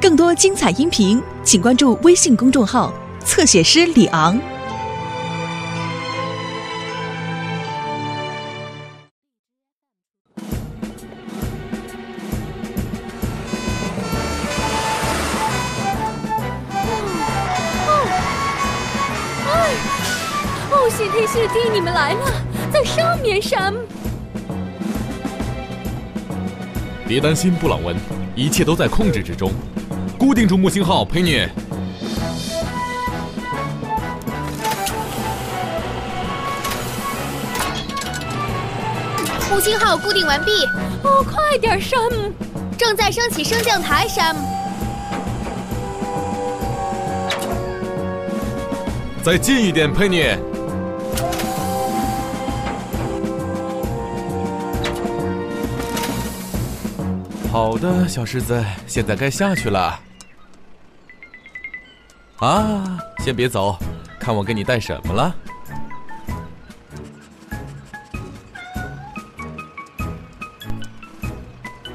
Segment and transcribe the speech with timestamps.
[0.00, 2.92] 更多精彩音频，请关注微信公众号
[3.24, 4.38] “侧写师李昂”。
[17.88, 17.90] 哦，
[19.48, 19.52] 哦，
[20.70, 22.26] 哦谢天谢地，你们来了，
[22.70, 23.72] 在上面，山
[27.14, 27.94] 别担心，布朗文，
[28.34, 29.52] 一切都在控制之中。
[30.18, 31.46] 固定住木星号，佩妮。
[39.48, 40.50] 木星号固定完毕。
[41.04, 42.32] 哦，快点，山姆！
[42.76, 44.40] 正在升起升降台，山姆。
[49.22, 50.36] 再近一点，佩妮。
[57.54, 60.00] 好的，小狮子，现在该下去了。
[62.38, 63.78] 啊，先别走，
[64.18, 65.34] 看我给你带什么了。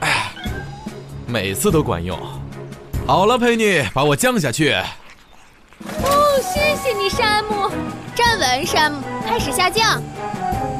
[0.00, 0.32] 哎，
[1.28, 2.18] 每次都管用。
[3.06, 4.72] 好了，佩妮，把我降下去。
[4.72, 7.70] 哦，谢谢你，山姆。
[8.12, 10.02] 站稳，山姆，开始下降。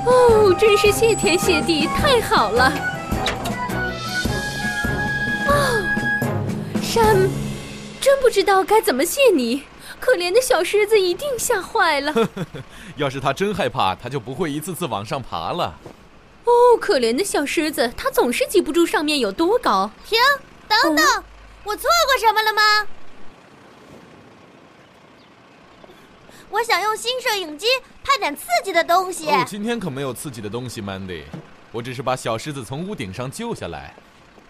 [0.05, 2.73] 哦，真是谢天谢地，太好了。
[6.95, 7.29] 山，
[8.01, 9.65] 真不知道该怎么谢你。
[9.99, 12.15] 可怜的小狮子一定吓坏了。
[12.95, 15.75] 要是他真害怕，他就不会一次次往上爬了。
[16.45, 19.91] 哦，可怜的小狮子，他总是记不住上面有多高。
[20.07, 20.17] 停，
[20.69, 21.25] 等等，哦、
[21.65, 22.63] 我错过什么了吗？
[26.49, 27.67] 我想用新摄影机
[28.05, 29.29] 拍点刺激的东西。
[29.29, 31.25] 哦，今天可没有刺激的东西，Mandy。
[31.73, 33.93] 我只是把小狮子从屋顶上救下来。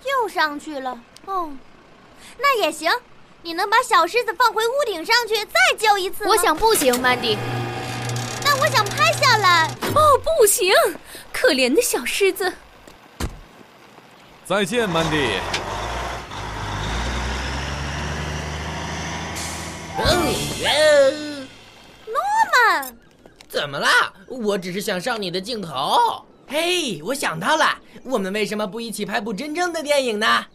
[0.05, 1.01] 又上去了。
[1.25, 1.51] 哦。
[2.39, 2.91] 那也行，
[3.43, 7.39] 你能把小狮子放回屋顶上去，再救一次吗我想不行，曼迪。
[8.45, 9.70] 那我想拍下来。
[9.95, 10.73] 哦，不行，
[11.33, 12.52] 可怜的小狮子。
[14.45, 15.39] 再见，曼迪。
[19.96, 21.48] 嗯，
[22.07, 22.20] 诺
[22.52, 22.96] 曼，
[23.48, 24.13] 怎么啦？
[24.27, 26.27] 我只是想上你的镜头。
[26.46, 30.46] 嘿，我想到了，我们为什么不一起拍部真正的电影呢？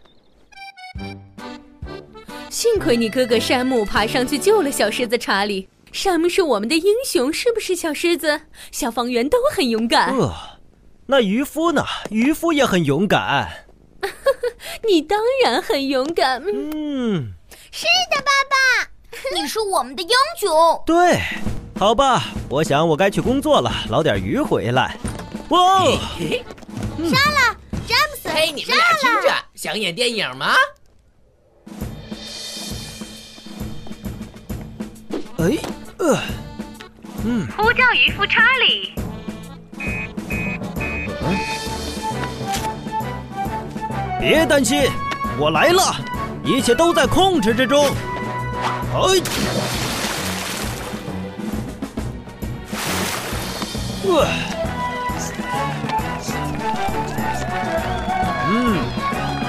[2.50, 5.70] 幸亏你哥哥山姆爬上去救了小狮子查理。
[5.92, 7.76] 山姆是我们的英雄，是不是？
[7.76, 10.16] 小狮子，消防员都很勇敢。
[10.18, 10.34] 呃，
[11.08, 11.84] 那渔夫呢？
[12.09, 13.66] 渔夫也很勇敢。
[14.88, 16.42] 你当然很勇敢。
[16.46, 17.34] 嗯，
[17.72, 18.90] 是的，爸爸，
[19.40, 20.50] 你是我们的英雄。
[20.86, 21.20] 对，
[21.78, 24.98] 好吧，我想我该去工作了，捞点鱼回来。
[25.50, 25.86] 哇！
[27.09, 27.58] 杀了，
[27.88, 30.56] 詹姆斯，嘿，你们俩听着，想演电影吗？
[35.40, 35.58] 哎，
[36.00, 36.20] 呃，
[37.24, 38.94] 嗯，呼叫渔夫查理。
[44.20, 44.84] 别担心，
[45.40, 45.96] 我来了，
[46.44, 47.86] 一切都在控制之中。
[47.86, 47.96] 哎，
[54.04, 54.28] 呃，
[58.50, 58.78] 嗯，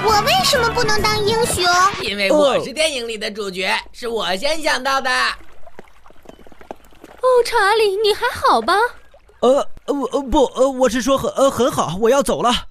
[0.05, 1.65] 我为什么不能当英雄？
[2.01, 5.11] 因为我是电影里的主角，是我先想到的。
[7.21, 8.73] 哦，查理，你还好吧？
[9.41, 12.67] 呃呃不呃，我是说很呃很好，我要走了。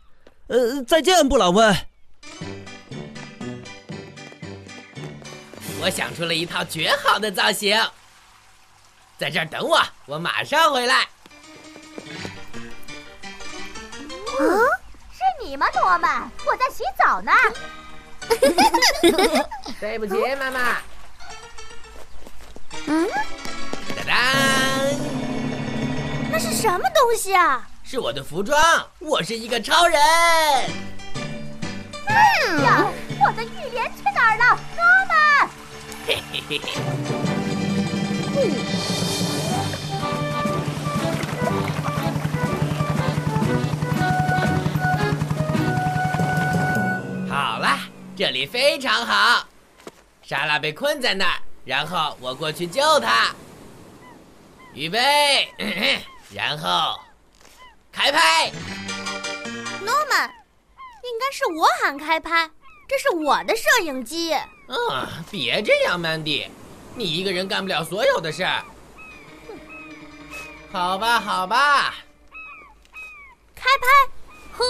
[0.49, 1.77] 呃，再见，布朗温。
[5.83, 7.81] 我想出了一套绝好的造型，
[9.19, 10.97] 在这儿等我，我马上回来。
[10.97, 11.09] 啊，
[15.13, 16.31] 是你吗，诺曼？
[16.47, 17.33] 我在洗澡呢。
[19.81, 20.77] 对不起，妈妈。
[22.87, 23.09] 嗯。
[23.97, 24.40] 当当，那
[26.41, 27.69] 是什么东西啊？
[27.85, 28.59] 是我的服装，
[28.99, 30.01] 我是一个超人。
[32.07, 32.87] 嗯呀，
[33.21, 35.15] 我的浴帘去哪儿了，哥们？
[36.07, 36.73] 嘿嘿嘿嘿。
[47.29, 47.79] 好了，
[48.17, 49.47] 这里非常好。
[50.23, 53.35] 莎拉被困在那儿，然后我过去救她。
[54.73, 55.53] 预备，
[56.33, 56.99] 然后
[57.91, 58.51] 开拍。
[59.83, 60.29] 诺曼，
[61.03, 62.49] 应该是我喊开拍，
[62.89, 64.33] 这是我的摄影机。
[64.69, 66.49] 嗯，别这样，曼迪，
[66.95, 68.63] 你一个人干不了所有的事儿。
[70.73, 71.95] 好吧，好吧。
[73.57, 73.87] 开拍，
[74.57, 74.65] 呵，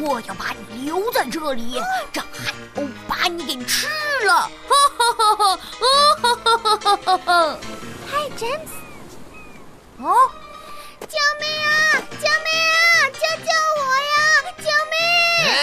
[0.00, 1.80] 我要把你留在这里，
[2.12, 3.88] 让海鸥把你给吃
[4.26, 4.50] 了！
[4.68, 5.56] 哈哈哈哈！
[6.20, 7.58] 哈哈哈哈哈哈！
[8.10, 8.72] 嗨，詹姆斯！
[10.02, 10.30] 哦，
[11.14, 11.70] 救命啊！
[12.10, 12.76] 救命啊！
[13.12, 13.80] 救救我
[14.10, 14.16] 呀！
[14.58, 14.96] 救命！
[15.48, 15.54] 啊，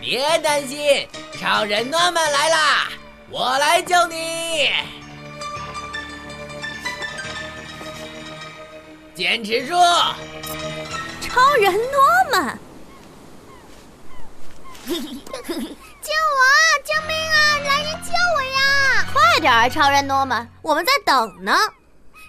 [0.00, 1.08] 别担心，
[1.40, 2.88] 超人诺曼来啦，
[3.28, 4.70] 我来救你。
[9.14, 9.74] 坚持住！
[11.20, 12.00] 超人诺
[12.32, 12.58] 曼，
[14.86, 16.38] 救我！
[16.44, 17.36] 啊救命啊！
[17.64, 19.06] 来人救我呀！
[19.12, 21.52] 快点啊，超人诺曼，我们在等呢。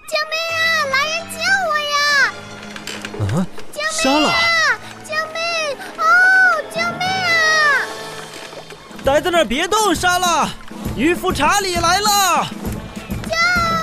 [0.08, 0.86] 救命啊！
[0.92, 1.65] 来人救我呀！
[3.36, 4.36] 啊，救命莎拉，啊！
[5.04, 5.38] 救命！
[5.98, 6.02] 哦，
[6.74, 7.36] 救命啊！
[9.04, 10.48] 待在那儿别动，莎拉，
[10.96, 12.48] 渔夫查理来了。
[13.28, 13.36] 救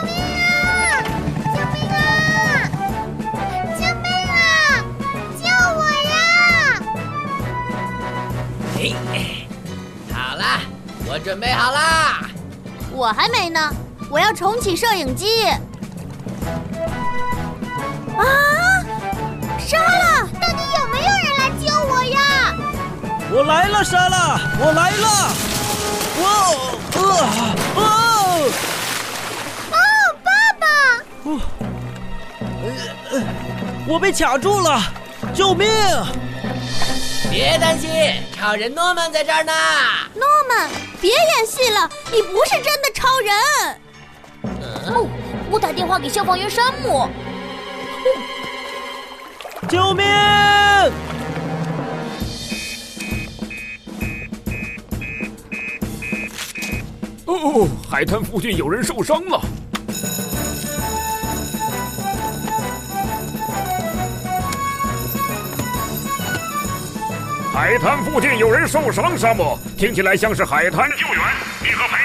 [0.07, 1.05] 命啊！
[1.45, 2.01] 救命啊！
[3.77, 4.41] 救命啊！
[5.37, 5.45] 救
[5.77, 6.15] 我呀！
[8.77, 9.47] 嘿，哎
[10.15, 10.61] 好啦，
[11.07, 12.23] 我准备好啦。
[12.91, 13.71] 我还没呢，
[14.09, 15.45] 我要重启摄影机。
[18.17, 18.25] 啊！
[19.67, 22.21] 莎拉，到底有没有人来救我呀？
[23.31, 25.07] 我来了，莎拉，我来了。
[26.21, 26.55] 哇哦，
[26.95, 27.01] 呃，
[27.77, 27.83] 哦，
[29.71, 29.75] 哦，
[30.25, 30.31] 爸
[30.61, 30.65] 爸！
[31.25, 31.29] 哦，
[33.13, 33.15] 呃，
[33.87, 34.81] 我被卡住了，
[35.33, 35.69] 救命！
[37.31, 37.89] 别担心，
[38.37, 39.53] 超人诺曼在这儿呢。
[40.15, 40.69] 诺曼，
[41.01, 43.35] 别演戏了，你不是真的超人。
[44.95, 45.09] 哦，
[45.51, 47.09] 我打电话给消防员山姆。
[49.69, 50.05] 救命！
[57.27, 59.41] 哦，海滩附近有人受伤了。
[67.55, 71.17] 海滩附近有人受伤，沙漠，听起来像是海滩救援。
[71.63, 72.02] 你和海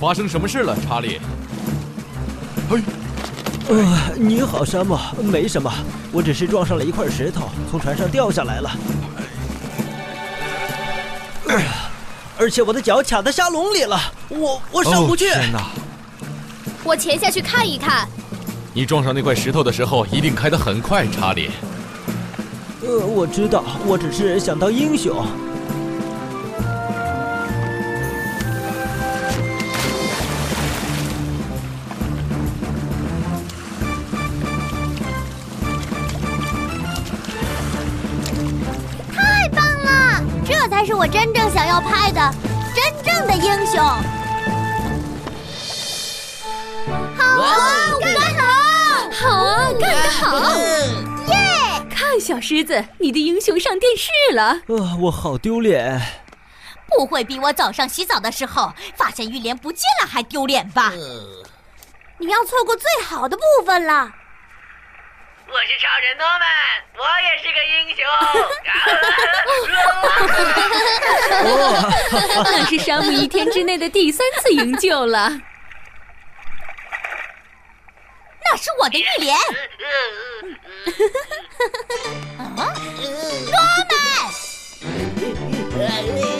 [0.00, 1.20] 发生什么事了，查理？
[2.70, 2.80] 嘿，
[3.68, 5.70] 呃，你好，山姆，没什么，
[6.10, 8.70] 我只是撞上了一块石头，从船上掉下来了。
[11.48, 11.72] 哎呀，
[12.38, 14.00] 而且我的脚卡在沙笼里了，
[14.30, 15.28] 我我上不去。
[15.28, 15.66] 哦天哪！
[16.82, 18.08] 我潜下去看一看。
[18.72, 21.50] 你撞上那块石头的时候，一定开得很快，查理。
[22.82, 25.26] 呃，我知道，我只是想当英雄。
[40.80, 42.34] 才是我真正想要拍的，
[42.74, 43.78] 真正的英雄。
[47.14, 48.48] 好啊，干得好！
[49.12, 50.56] 好啊，干得好！
[51.26, 51.86] 耶！
[51.90, 54.58] 看，小狮子，你的英雄上电视了。
[54.68, 56.00] 呃，我好丢脸。
[56.96, 60.94] 不会比我早上洗澡的时候发现浴帘不见了还丢脸吧？
[62.16, 64.10] 你要错过最好的部分了。
[65.52, 66.46] 我是超人诺曼，
[66.96, 67.98] 我也是个英雄。
[72.44, 75.28] 那是山姆一天之内的第三次营救了。
[78.44, 79.36] 那是我的玉莲，
[82.56, 83.54] 诺
[85.76, 86.39] 曼。